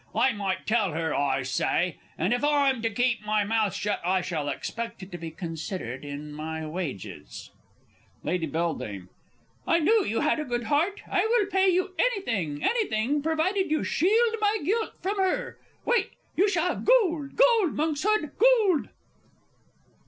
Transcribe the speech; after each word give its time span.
I 0.15 0.31
might 0.31 0.65
tell 0.65 0.93
her, 0.93 1.13
I 1.13 1.43
say, 1.43 1.99
and, 2.17 2.33
if 2.33 2.43
I'm 2.43 2.81
to 2.81 2.89
keep 2.89 3.23
my 3.23 3.43
mouth 3.43 3.75
shut, 3.75 4.01
I 4.03 4.21
shall 4.21 4.49
expect 4.49 5.03
it 5.03 5.11
to 5.11 5.17
be 5.19 5.29
considered 5.29 6.03
in 6.03 6.31
my 6.31 6.65
wages. 6.65 7.51
Lady 8.23 8.47
B. 8.47 8.57
I 9.67 9.77
knew 9.77 10.03
you 10.03 10.21
had 10.21 10.39
a 10.39 10.43
good 10.45 10.63
heart! 10.63 11.03
I 11.07 11.27
will 11.27 11.45
pay 11.51 11.69
you 11.69 11.93
anything 11.99 12.63
anything, 12.63 13.21
provided 13.21 13.69
you 13.69 13.83
shield 13.83 14.37
my 14.41 14.57
guilt 14.65 14.93
from 15.03 15.19
her... 15.19 15.59
wait, 15.85 16.13
you 16.35 16.49
shall 16.49 16.69
have 16.69 16.83
gold, 16.83 17.35
gold, 17.35 17.75
Monkshood, 17.75 18.31
gold! 18.39 18.89